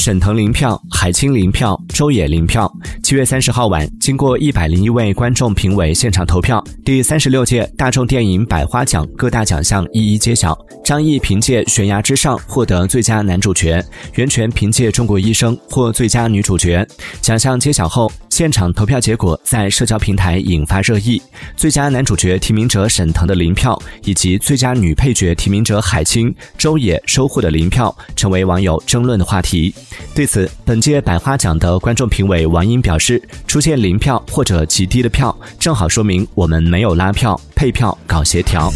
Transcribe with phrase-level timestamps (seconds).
[0.00, 2.72] 沈腾零票，海清零票，周也零票。
[3.02, 10.58] 七月三十号晚，经过一百零一位观众评委现场投票，第三十六届大众电影百花奖各大奖项一一揭晓。
[10.82, 13.84] 张译凭借《悬崖之上》获得最佳男主角，
[14.14, 16.84] 袁泉凭借《中国医生》获最佳女主角。
[17.20, 18.10] 奖项揭晓后。
[18.40, 21.20] 现场投票结果在社交平台引发热议，
[21.58, 29.74] 最佳男主角提名者沈腾的零票，以及最佳女配角提名者海清、周也收获的零票，成为网友争论的话题。
[30.14, 38.72] 对此，本届百花奖的观众评委王英表示，出现零票或者极低的票，正好说明我们没有拉票、配票搞协调。